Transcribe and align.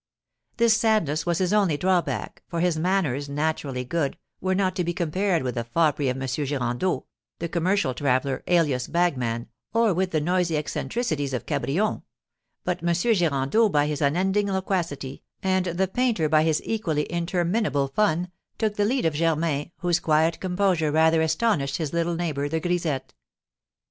This 0.57 0.75
sadness 0.75 1.27
was 1.27 1.37
his 1.37 1.53
only 1.53 1.77
drawback, 1.77 2.41
for 2.47 2.59
his 2.59 2.75
manners, 2.75 3.29
naturally 3.29 3.85
good, 3.85 4.17
were 4.39 4.55
not 4.55 4.75
to 4.77 4.83
be 4.83 4.95
compared 4.95 5.43
with 5.43 5.53
the 5.53 5.63
foppery 5.63 6.09
of 6.09 6.19
M. 6.19 6.27
Girandeau, 6.27 7.05
the 7.37 7.47
commercial 7.47 7.93
traveller, 7.93 8.41
alias 8.47 8.87
bagman, 8.87 9.47
or 9.75 9.93
with 9.93 10.09
the 10.09 10.19
noisy 10.19 10.57
eccentricities 10.57 11.33
of 11.35 11.45
Cabrion; 11.45 12.01
but 12.63 12.81
M. 12.81 12.95
Girandeau 12.95 13.69
by 13.69 13.85
his 13.85 14.01
unending 14.01 14.47
loquacity, 14.47 15.21
and 15.43 15.65
the 15.67 15.87
painter 15.87 16.27
by 16.27 16.41
his 16.41 16.63
equally 16.65 17.05
interminable 17.11 17.87
fun, 17.87 18.31
took 18.57 18.77
the 18.77 18.85
lead 18.85 19.05
of 19.05 19.13
Germain, 19.13 19.69
whose 19.81 19.99
quiet 19.99 20.39
composure 20.39 20.91
rather 20.91 21.21
astonished 21.21 21.77
his 21.77 21.93
little 21.93 22.15
neighbour, 22.15 22.49
the 22.49 22.59
grisette. 22.59 23.13